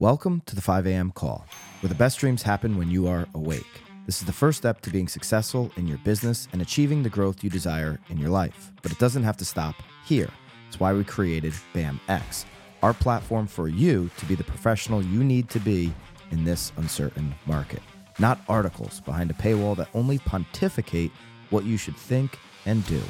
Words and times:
Welcome 0.00 0.42
to 0.46 0.56
the 0.56 0.60
5 0.60 0.88
a.m. 0.88 1.12
call, 1.12 1.46
where 1.78 1.88
the 1.88 1.94
best 1.94 2.18
dreams 2.18 2.42
happen 2.42 2.76
when 2.76 2.90
you 2.90 3.06
are 3.06 3.28
awake. 3.32 3.80
This 4.06 4.18
is 4.18 4.26
the 4.26 4.32
first 4.32 4.58
step 4.58 4.80
to 4.80 4.90
being 4.90 5.06
successful 5.06 5.70
in 5.76 5.86
your 5.86 5.98
business 5.98 6.48
and 6.52 6.60
achieving 6.60 7.04
the 7.04 7.08
growth 7.08 7.44
you 7.44 7.48
desire 7.48 8.00
in 8.08 8.18
your 8.18 8.30
life. 8.30 8.72
But 8.82 8.90
it 8.90 8.98
doesn't 8.98 9.22
have 9.22 9.36
to 9.36 9.44
stop 9.44 9.76
here. 10.04 10.28
It's 10.66 10.80
why 10.80 10.92
we 10.92 11.04
created 11.04 11.52
BAMX, 11.72 12.44
our 12.82 12.92
platform 12.92 13.46
for 13.46 13.68
you 13.68 14.10
to 14.16 14.26
be 14.26 14.34
the 14.34 14.42
professional 14.42 15.00
you 15.00 15.22
need 15.22 15.48
to 15.50 15.60
be 15.60 15.94
in 16.32 16.42
this 16.42 16.72
uncertain 16.76 17.32
market. 17.46 17.80
Not 18.18 18.40
articles 18.48 18.98
behind 18.98 19.30
a 19.30 19.34
paywall 19.34 19.76
that 19.76 19.90
only 19.94 20.18
pontificate 20.18 21.12
what 21.50 21.64
you 21.64 21.76
should 21.76 21.96
think 21.96 22.36
and 22.66 22.84
do, 22.86 23.00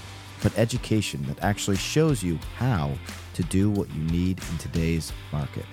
but 0.42 0.56
education 0.58 1.24
that 1.28 1.42
actually 1.42 1.78
shows 1.78 2.22
you 2.22 2.38
how 2.58 2.92
to 3.32 3.42
do 3.44 3.70
what 3.70 3.88
you 3.94 4.02
need 4.02 4.38
in 4.50 4.58
today's 4.58 5.14
market. 5.32 5.64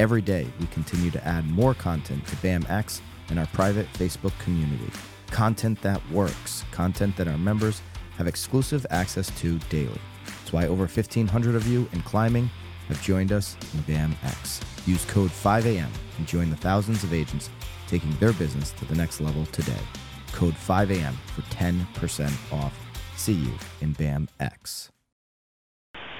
Every 0.00 0.22
day, 0.22 0.46
we 0.58 0.66
continue 0.68 1.10
to 1.10 1.22
add 1.28 1.46
more 1.50 1.74
content 1.74 2.26
to 2.28 2.36
BAMX 2.36 3.02
and 3.28 3.38
our 3.38 3.46
private 3.48 3.86
Facebook 3.92 4.32
community. 4.38 4.90
Content 5.26 5.78
that 5.82 6.00
works, 6.10 6.64
content 6.70 7.14
that 7.18 7.28
our 7.28 7.36
members 7.36 7.82
have 8.16 8.26
exclusive 8.26 8.86
access 8.88 9.30
to 9.40 9.58
daily. 9.68 10.00
That's 10.24 10.54
why 10.54 10.68
over 10.68 10.84
1,500 10.84 11.54
of 11.54 11.66
you 11.66 11.86
in 11.92 12.00
climbing 12.00 12.48
have 12.88 13.02
joined 13.02 13.30
us 13.30 13.58
in 13.74 13.80
BAMX. 13.80 14.62
Use 14.88 15.04
code 15.04 15.30
5AM 15.30 15.90
and 16.16 16.26
join 16.26 16.48
the 16.48 16.56
thousands 16.56 17.04
of 17.04 17.12
agents 17.12 17.50
taking 17.86 18.16
their 18.16 18.32
business 18.32 18.70
to 18.78 18.86
the 18.86 18.94
next 18.94 19.20
level 19.20 19.44
today. 19.52 19.82
Code 20.32 20.54
5AM 20.54 21.12
for 21.34 21.42
10% 21.54 22.52
off. 22.54 22.74
See 23.16 23.34
you 23.34 23.52
in 23.82 23.94
BAMX. 23.96 24.88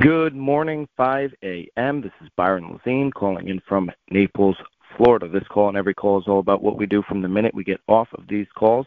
Good 0.00 0.34
morning, 0.34 0.88
5 0.96 1.34
a.m. 1.44 2.00
This 2.00 2.12
is 2.22 2.30
Byron 2.34 2.64
Lazine 2.64 3.12
calling 3.12 3.48
in 3.48 3.60
from 3.68 3.90
Naples, 4.10 4.56
Florida. 4.96 5.28
This 5.28 5.46
call 5.50 5.68
and 5.68 5.76
every 5.76 5.92
call 5.92 6.18
is 6.18 6.26
all 6.26 6.38
about 6.38 6.62
what 6.62 6.78
we 6.78 6.86
do 6.86 7.02
from 7.02 7.20
the 7.20 7.28
minute 7.28 7.54
we 7.54 7.64
get 7.64 7.82
off 7.86 8.08
of 8.14 8.24
these 8.26 8.46
calls 8.56 8.86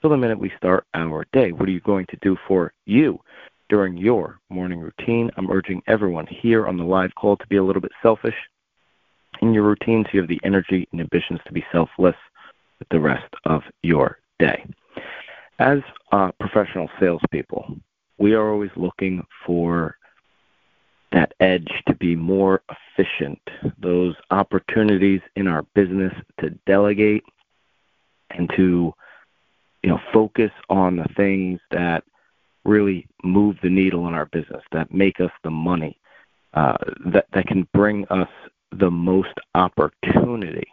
till 0.00 0.10
the 0.10 0.16
minute 0.16 0.40
we 0.40 0.50
start 0.56 0.86
our 0.92 1.24
day. 1.32 1.52
What 1.52 1.68
are 1.68 1.72
you 1.72 1.78
going 1.78 2.06
to 2.06 2.18
do 2.20 2.36
for 2.48 2.72
you 2.84 3.20
during 3.68 3.96
your 3.96 4.40
morning 4.48 4.80
routine? 4.80 5.30
I'm 5.36 5.52
urging 5.52 5.84
everyone 5.86 6.26
here 6.26 6.66
on 6.66 6.76
the 6.76 6.84
live 6.84 7.14
call 7.14 7.36
to 7.36 7.46
be 7.46 7.58
a 7.58 7.64
little 7.64 7.80
bit 7.80 7.92
selfish 8.02 8.34
in 9.42 9.54
your 9.54 9.62
routine 9.62 10.02
so 10.06 10.10
you 10.14 10.20
have 10.20 10.28
the 10.28 10.40
energy 10.42 10.88
and 10.90 11.00
ambitions 11.00 11.38
to 11.46 11.52
be 11.52 11.64
selfless 11.70 12.16
with 12.80 12.88
the 12.88 12.98
rest 12.98 13.32
of 13.44 13.62
your 13.84 14.18
day. 14.40 14.66
As 15.60 15.78
uh, 16.10 16.32
professional 16.40 16.90
salespeople, 16.98 17.76
we 18.18 18.34
are 18.34 18.50
always 18.50 18.70
looking 18.74 19.24
for 19.46 19.96
that 21.12 21.34
edge 21.40 21.70
to 21.88 21.94
be 21.94 22.14
more 22.14 22.62
efficient, 22.70 23.40
those 23.78 24.14
opportunities 24.30 25.20
in 25.36 25.48
our 25.48 25.62
business 25.74 26.12
to 26.38 26.50
delegate 26.66 27.24
and 28.30 28.48
to 28.56 28.94
you 29.82 29.90
know 29.90 30.00
focus 30.12 30.52
on 30.68 30.96
the 30.96 31.08
things 31.16 31.60
that 31.70 32.04
really 32.64 33.06
move 33.24 33.56
the 33.62 33.70
needle 33.70 34.06
in 34.06 34.14
our 34.14 34.26
business, 34.26 34.62
that 34.72 34.92
make 34.92 35.20
us 35.20 35.32
the 35.42 35.50
money, 35.50 35.98
uh, 36.54 36.76
that 37.06 37.26
that 37.32 37.46
can 37.46 37.66
bring 37.72 38.06
us 38.08 38.28
the 38.72 38.90
most 38.90 39.34
opportunity, 39.54 40.72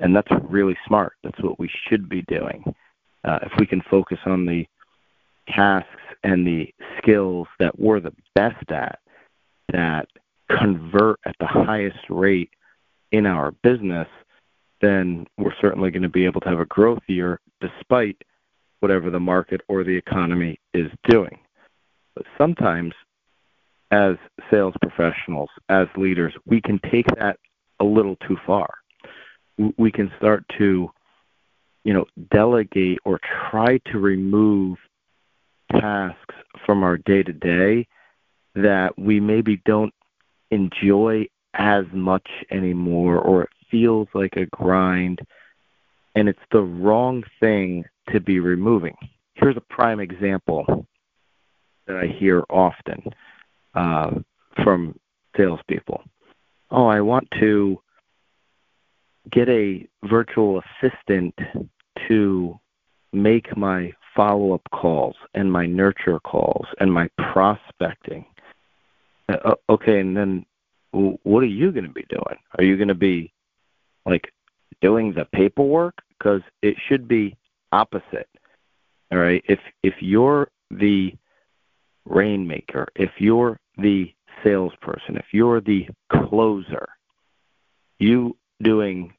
and 0.00 0.16
that's 0.16 0.32
really 0.42 0.76
smart. 0.86 1.14
That's 1.22 1.40
what 1.40 1.58
we 1.58 1.70
should 1.88 2.08
be 2.08 2.22
doing. 2.22 2.64
Uh, 3.24 3.38
if 3.42 3.52
we 3.58 3.66
can 3.66 3.82
focus 3.82 4.18
on 4.26 4.46
the 4.46 4.66
tasks 5.48 5.88
and 6.24 6.46
the 6.46 6.72
skills 6.98 7.46
that 7.60 7.78
we're 7.78 8.00
the 8.00 8.14
best 8.34 8.70
at, 8.70 8.98
that 9.72 10.08
convert 10.48 11.18
at 11.24 11.36
the 11.40 11.46
highest 11.46 11.98
rate 12.08 12.50
in 13.10 13.26
our 13.26 13.52
business, 13.62 14.08
then 14.80 15.26
we're 15.38 15.54
certainly 15.60 15.90
going 15.90 16.02
to 16.02 16.08
be 16.08 16.24
able 16.24 16.40
to 16.40 16.48
have 16.48 16.60
a 16.60 16.66
growth 16.66 17.02
year 17.06 17.40
despite 17.60 18.16
whatever 18.80 19.10
the 19.10 19.20
market 19.20 19.60
or 19.68 19.84
the 19.84 19.96
economy 19.96 20.58
is 20.74 20.90
doing. 21.08 21.38
But 22.14 22.26
sometimes, 22.36 22.92
as 23.90 24.16
sales 24.50 24.74
professionals, 24.82 25.50
as 25.68 25.86
leaders, 25.96 26.34
we 26.46 26.60
can 26.60 26.80
take 26.90 27.06
that 27.18 27.38
a 27.80 27.84
little 27.84 28.16
too 28.16 28.36
far. 28.46 28.68
We 29.76 29.92
can 29.92 30.10
start 30.18 30.44
to, 30.58 30.90
you 31.84 31.92
know, 31.92 32.06
delegate 32.30 32.98
or 33.04 33.20
try 33.50 33.78
to 33.92 33.98
remove 33.98 34.78
tasks 35.70 36.34
from 36.66 36.82
our 36.82 36.96
day 36.96 37.22
to 37.22 37.32
day 37.32 37.86
that 38.54 38.98
we 38.98 39.20
maybe 39.20 39.60
don't 39.64 39.94
enjoy 40.50 41.26
as 41.54 41.84
much 41.92 42.28
anymore 42.50 43.18
or 43.18 43.42
it 43.44 43.50
feels 43.70 44.08
like 44.14 44.36
a 44.36 44.46
grind 44.46 45.20
and 46.14 46.28
it's 46.28 46.38
the 46.50 46.60
wrong 46.60 47.24
thing 47.40 47.84
to 48.12 48.20
be 48.20 48.38
removing. 48.38 48.96
Here's 49.34 49.56
a 49.56 49.62
prime 49.62 50.00
example 50.00 50.86
that 51.86 51.96
I 51.96 52.06
hear 52.06 52.44
often 52.50 53.02
uh, 53.74 54.10
from 54.62 54.98
salespeople. 55.36 56.02
Oh, 56.70 56.86
I 56.86 57.00
want 57.00 57.28
to 57.40 57.80
get 59.30 59.48
a 59.48 59.86
virtual 60.04 60.60
assistant 60.82 61.34
to 62.08 62.58
make 63.12 63.56
my 63.56 63.92
follow 64.14 64.54
up 64.54 64.62
calls 64.72 65.16
and 65.34 65.50
my 65.50 65.66
nurture 65.66 66.20
calls 66.20 66.66
and 66.80 66.92
my 66.92 67.08
prospecting. 67.32 68.26
Uh, 69.44 69.54
okay, 69.68 70.00
and 70.00 70.16
then 70.16 70.44
what 70.92 71.42
are 71.42 71.46
you 71.46 71.72
going 71.72 71.86
to 71.86 71.92
be 71.92 72.06
doing? 72.08 72.38
Are 72.58 72.64
you 72.64 72.76
going 72.76 72.88
to 72.88 72.94
be 72.94 73.32
like 74.04 74.32
doing 74.80 75.12
the 75.12 75.24
paperwork? 75.26 75.94
Because 76.18 76.42
it 76.60 76.76
should 76.88 77.08
be 77.08 77.36
opposite. 77.72 78.28
All 79.10 79.18
right. 79.18 79.42
If 79.48 79.58
if 79.82 79.94
you're 80.00 80.48
the 80.70 81.14
rainmaker, 82.04 82.88
if 82.96 83.10
you're 83.18 83.58
the 83.78 84.12
salesperson, 84.42 85.16
if 85.16 85.26
you're 85.32 85.60
the 85.60 85.88
closer, 86.10 86.88
you 87.98 88.36
doing 88.62 89.12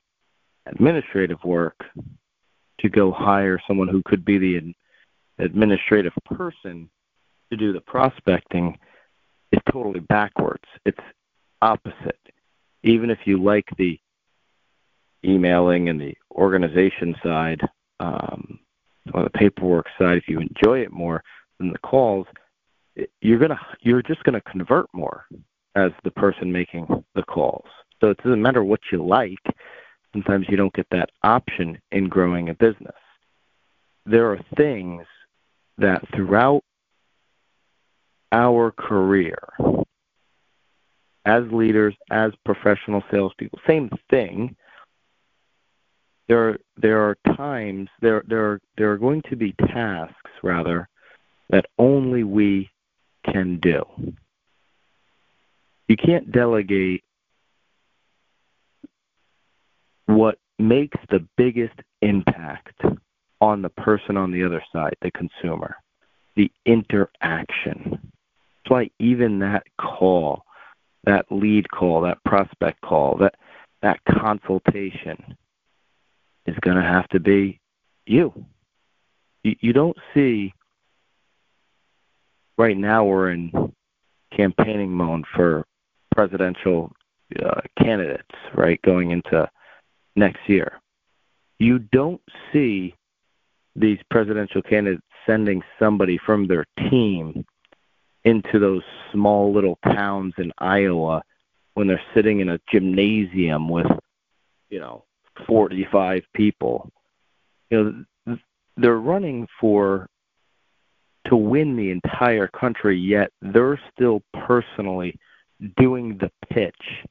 administrative 0.65 1.43
work 1.43 1.83
to 2.79 2.89
go 2.89 3.11
hire 3.11 3.59
someone 3.67 3.87
who 3.87 4.01
could 4.03 4.25
be 4.25 4.37
the 4.37 4.73
administrative 5.39 6.13
person 6.25 6.89
to 7.51 7.57
do 7.57 7.73
the 7.73 7.81
prospecting 7.81 8.77
is 9.53 9.59
totally 9.71 9.99
backwards. 10.01 10.63
It's 10.85 10.99
opposite. 11.61 12.19
Even 12.83 13.09
if 13.09 13.19
you 13.25 13.41
like 13.41 13.67
the 13.77 13.99
emailing 15.23 15.89
and 15.89 16.01
the 16.01 16.15
organization 16.31 17.15
side 17.23 17.61
um, 17.99 18.59
or 19.13 19.23
the 19.23 19.29
paperwork 19.29 19.85
side, 19.97 20.17
if 20.17 20.27
you 20.27 20.39
enjoy 20.39 20.79
it 20.79 20.91
more 20.91 21.23
than 21.59 21.71
the 21.71 21.79
calls, 21.79 22.27
you're 23.21 23.39
gonna 23.39 23.59
you're 23.81 24.03
just 24.03 24.23
gonna 24.23 24.41
convert 24.41 24.87
more 24.93 25.25
as 25.75 25.91
the 26.03 26.11
person 26.11 26.51
making 26.51 26.85
the 27.15 27.23
calls. 27.23 27.65
So 28.01 28.09
it 28.09 28.17
doesn't 28.17 28.41
matter 28.41 28.63
what 28.63 28.81
you 28.91 29.05
like. 29.05 29.43
Sometimes 30.11 30.45
you 30.49 30.57
don't 30.57 30.73
get 30.73 30.87
that 30.91 31.09
option 31.23 31.79
in 31.91 32.09
growing 32.09 32.49
a 32.49 32.53
business. 32.53 32.93
There 34.05 34.31
are 34.31 34.39
things 34.57 35.05
that 35.77 36.03
throughout 36.13 36.63
our 38.33 38.71
career 38.71 39.37
as 41.25 41.43
leaders, 41.51 41.95
as 42.11 42.33
professional 42.43 43.01
salespeople. 43.09 43.59
Same 43.65 43.89
thing. 44.09 44.55
There 46.27 46.57
there 46.77 47.01
are 47.01 47.17
times 47.35 47.89
there 48.01 48.23
there 48.27 48.51
are, 48.51 48.61
there 48.77 48.91
are 48.91 48.97
going 48.97 49.21
to 49.29 49.35
be 49.35 49.53
tasks 49.53 50.31
rather 50.41 50.89
that 51.49 51.65
only 51.77 52.23
we 52.23 52.69
can 53.31 53.59
do. 53.59 53.83
You 55.87 55.97
can't 55.97 56.31
delegate 56.31 57.03
what 60.07 60.39
makes 60.57 60.97
the 61.09 61.25
biggest 61.37 61.75
impact 62.01 62.81
on 63.41 63.61
the 63.61 63.69
person 63.69 64.17
on 64.17 64.31
the 64.31 64.43
other 64.43 64.63
side, 64.71 64.95
the 65.01 65.11
consumer, 65.11 65.75
the 66.35 66.49
interaction. 66.65 68.12
That's 68.63 68.71
why 68.71 68.89
even 68.99 69.39
that 69.39 69.63
call, 69.77 70.45
that 71.03 71.25
lead 71.29 71.69
call, 71.69 72.01
that 72.01 72.23
prospect 72.23 72.81
call, 72.81 73.17
that 73.17 73.35
that 73.81 73.99
consultation 74.05 75.37
is 76.45 76.55
going 76.61 76.77
to 76.77 76.83
have 76.83 77.07
to 77.09 77.19
be 77.19 77.59
you. 78.05 78.33
you. 79.43 79.55
You 79.59 79.73
don't 79.73 79.97
see 80.13 80.53
right 82.57 82.77
now 82.77 83.03
we're 83.03 83.31
in 83.31 83.73
campaigning 84.35 84.91
mode 84.91 85.25
for 85.35 85.65
presidential 86.15 86.93
uh, 87.43 87.61
candidates, 87.81 88.35
right, 88.55 88.81
going 88.83 89.11
into 89.11 89.49
next 90.15 90.47
year. 90.47 90.79
You 91.59 91.79
don't 91.79 92.21
see 92.53 92.95
these 93.75 93.99
presidential 94.09 94.61
candidates 94.61 95.03
sending 95.25 95.61
somebody 95.79 96.17
from 96.25 96.47
their 96.47 96.65
team 96.89 97.45
into 98.25 98.59
those 98.59 98.83
small 99.11 99.53
little 99.53 99.77
towns 99.83 100.33
in 100.37 100.51
Iowa 100.57 101.23
when 101.73 101.87
they're 101.87 102.01
sitting 102.13 102.39
in 102.39 102.49
a 102.49 102.59
gymnasium 102.71 103.67
with 103.69 103.87
you 104.73 104.79
know, 104.79 105.03
45 105.45 106.23
people. 106.33 106.89
You 107.69 108.05
know, 108.25 108.37
they're 108.75 108.97
running 108.97 109.47
for 109.61 110.07
to 111.27 111.35
win 111.35 111.77
the 111.77 111.91
entire 111.91 112.47
country, 112.47 112.99
yet 112.99 113.29
they're 113.39 113.79
still 113.93 114.23
personally 114.33 115.15
doing 115.77 116.17
the 116.17 116.31
pitch 116.51 117.05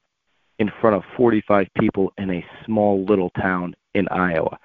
in 0.58 0.72
front 0.80 0.96
of 0.96 1.04
45 1.16 1.68
people 1.78 2.12
in 2.18 2.30
a 2.32 2.44
small 2.66 3.04
little 3.04 3.30
town 3.30 3.74
in 3.94 4.08
Iowa. 4.08 4.58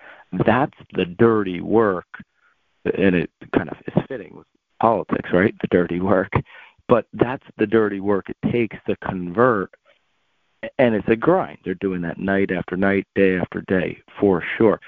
That's 0.45 0.75
the 0.93 1.05
dirty 1.05 1.61
work, 1.61 2.07
and 2.83 3.15
it 3.15 3.29
kind 3.55 3.69
of 3.69 3.77
is 3.85 4.03
fitting 4.07 4.35
with 4.35 4.47
politics, 4.79 5.29
right? 5.33 5.55
The 5.61 5.67
dirty 5.67 5.99
work. 5.99 6.31
But 6.87 7.05
that's 7.13 7.43
the 7.57 7.67
dirty 7.67 7.99
work 7.99 8.29
it 8.29 8.51
takes 8.51 8.77
to 8.87 8.95
convert 8.97 9.71
and 10.77 10.95
it's 10.95 11.07
a 11.07 11.15
grind. 11.15 11.59
They're 11.63 11.75
doing 11.75 12.01
that 12.01 12.19
night 12.19 12.51
after 12.51 12.75
night, 12.75 13.07
day 13.15 13.37
after 13.37 13.61
day, 13.61 14.01
for 14.19 14.43
sure. 14.57 14.79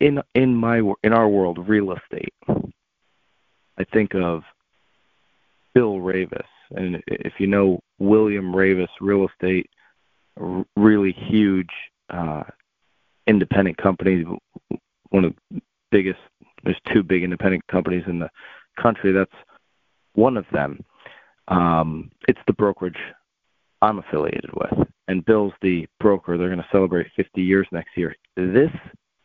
In 0.00 0.22
in 0.34 0.54
my 0.54 0.78
in 1.02 1.12
our 1.12 1.28
world, 1.28 1.68
real 1.68 1.92
estate. 1.92 2.32
I 3.78 3.84
think 3.92 4.14
of 4.14 4.42
Bill 5.74 5.96
Raveis, 5.96 6.46
and 6.70 7.02
if 7.06 7.34
you 7.38 7.46
know 7.46 7.80
William 7.98 8.52
Raveis 8.52 8.88
Real 9.00 9.28
Estate, 9.28 9.68
really 10.76 11.12
huge 11.12 11.70
uh, 12.08 12.44
independent 13.26 13.76
company, 13.76 14.24
one 15.10 15.24
of 15.24 15.34
the 15.50 15.60
biggest. 15.90 16.20
There's 16.64 16.80
two 16.92 17.02
big 17.02 17.22
independent 17.22 17.64
companies 17.68 18.04
in 18.06 18.18
the 18.18 18.30
country. 18.80 19.12
That's 19.12 19.30
one 20.14 20.36
of 20.36 20.46
them. 20.52 20.84
Um, 21.48 22.10
it's 22.28 22.40
the 22.46 22.52
brokerage 22.52 22.98
I'm 23.82 23.98
affiliated 23.98 24.50
with 24.54 24.88
and 25.08 25.24
Bill's 25.24 25.52
the 25.62 25.86
broker. 26.00 26.36
They're 26.36 26.48
going 26.48 26.60
to 26.60 26.68
celebrate 26.72 27.06
50 27.16 27.42
years 27.42 27.66
next 27.72 27.96
year. 27.96 28.14
This 28.36 28.70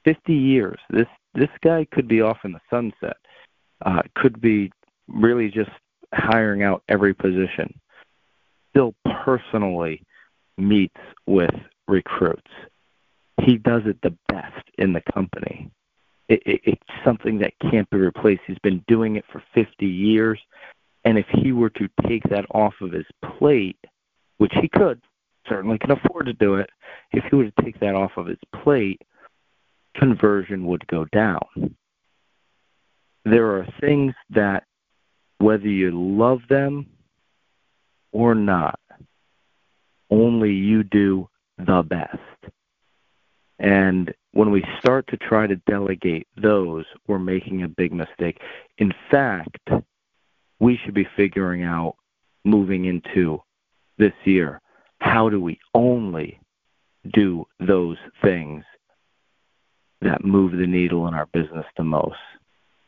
50 0.06 0.34
years, 0.34 0.80
this 0.90 1.08
this 1.34 1.50
guy 1.64 1.88
could 1.92 2.08
be 2.08 2.22
off 2.22 2.40
in 2.44 2.52
the 2.52 2.60
sunset. 2.70 3.18
Uh, 3.86 4.02
could 4.16 4.42
be 4.42 4.72
really 5.08 5.50
just 5.50 5.72
hiring 6.14 6.62
out 6.62 6.84
every 6.90 7.14
position. 7.14 7.74
Bill 8.74 8.94
personally 9.24 10.04
meets 10.58 11.00
with 11.26 11.54
recruits. 11.88 12.52
He 13.42 13.58
does 13.58 13.82
it 13.86 13.98
the 14.04 14.16
best 14.28 14.70
in 14.78 14.94
the 14.94 15.02
company. 15.14 15.72
It, 16.32 16.42
it, 16.46 16.62
it's 16.64 17.04
something 17.04 17.40
that 17.40 17.60
can't 17.60 17.90
be 17.90 17.98
replaced. 17.98 18.44
He's 18.48 18.58
been 18.60 18.82
doing 18.88 19.18
it 19.18 19.26
for 19.34 19.44
50 19.54 19.86
years, 19.86 20.40
and 21.04 21.18
if 21.18 21.26
he 21.28 21.52
were 21.52 21.72
to 21.72 21.90
take 22.08 22.24
that 22.30 22.46
off 22.52 22.74
of 22.80 22.94
his 22.94 23.06
plate, 23.38 23.78
which 24.38 24.54
he 24.62 24.70
could, 24.70 25.02
certainly 25.46 25.78
can 25.78 25.92
afford 25.92 26.28
to 26.28 26.34
do 26.34 26.56
it. 26.56 26.70
If 27.12 27.26
he 27.26 27.36
were 27.36 27.50
to 27.52 27.62
take 27.64 27.78
that 27.82 27.96
off 27.96 28.12
of 28.16 28.28
his 28.28 28.38
plate, 28.64 29.02
conversion 29.98 30.68
would 30.68 30.88
go 30.88 31.04
down. 31.12 31.76
There 33.26 33.58
are 33.58 33.68
things 33.82 34.14
that, 34.30 34.64
whether 35.40 35.68
you 35.68 35.92
love 35.92 36.40
them 36.50 36.86
or 38.14 38.36
not, 38.36 38.80
only 40.10 40.54
you 40.54 40.84
do 40.84 41.28
the 41.58 41.84
best. 41.84 42.54
And 43.60 44.14
when 44.42 44.50
we 44.50 44.66
start 44.80 45.06
to 45.06 45.18
try 45.18 45.46
to 45.46 45.56
delegate 45.68 46.28
those, 46.36 46.84
we're 47.06 47.20
making 47.20 47.62
a 47.62 47.68
big 47.68 47.94
mistake. 47.94 48.42
In 48.80 48.92
fact, 49.12 49.70
we 50.60 50.78
should 50.78 50.96
be 50.96 51.08
figuring 51.16 51.62
out 51.64 51.94
moving 52.44 52.86
into 52.86 53.40
this 54.00 54.14
year 54.24 54.60
how 54.98 55.30
do 55.30 55.40
we 55.40 55.60
only 55.76 56.40
do 57.14 57.46
those 57.60 57.98
things 58.24 58.64
that 60.02 60.26
move 60.26 60.54
the 60.54 60.66
needle 60.66 61.08
in 61.08 61.14
our 61.14 61.28
business 61.28 61.66
the 61.78 61.84
most? 61.84 62.18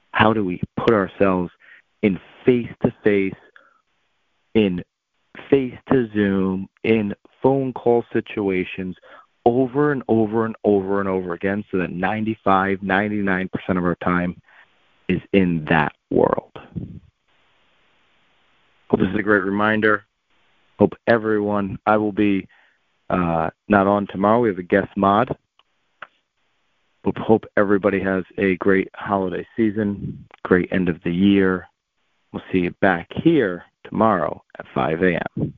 How 0.09 0.33
do 0.33 0.43
we 0.43 0.59
put 0.75 0.95
ourselves 0.95 1.51
in 2.01 2.19
face 2.43 2.73
to 2.81 2.91
face, 3.03 3.31
in 4.55 4.83
face 5.51 5.77
to 5.91 6.09
Zoom, 6.15 6.67
in 6.83 7.13
phone 7.43 7.73
call 7.73 8.03
situations 8.11 8.95
over 9.45 9.91
and 9.91 10.03
over 10.07 10.45
and 10.45 10.55
over 10.63 10.99
and 10.99 11.09
over 11.09 11.33
again 11.33 11.63
so 11.71 11.77
that 11.77 11.91
95, 11.91 12.79
99% 12.79 13.49
of 13.69 13.83
our 13.83 13.95
time 13.95 14.41
is 15.09 15.19
in 15.33 15.65
that 15.69 15.93
world? 16.09 16.51
Hope 18.89 18.99
this 18.99 19.09
is 19.09 19.19
a 19.19 19.23
great 19.23 19.43
reminder. 19.43 20.05
Hope 20.79 20.93
everyone, 21.07 21.77
I 21.85 21.97
will 21.97 22.11
be 22.11 22.47
uh, 23.09 23.49
not 23.67 23.87
on 23.87 24.07
tomorrow. 24.07 24.39
We 24.39 24.49
have 24.49 24.59
a 24.59 24.63
guest 24.63 24.89
mod. 24.95 25.35
Hope, 27.03 27.17
hope 27.17 27.43
everybody 27.57 27.99
has 28.01 28.23
a 28.37 28.55
great 28.57 28.89
holiday 28.95 29.45
season, 29.57 30.25
great 30.43 30.69
end 30.71 30.89
of 30.89 31.01
the 31.03 31.11
year. 31.11 31.67
We'll 32.31 32.43
see 32.51 32.59
you 32.59 32.71
back 32.81 33.09
here 33.23 33.65
tomorrow 33.83 34.41
at 34.57 34.65
5 34.73 35.03
a.m. 35.03 35.53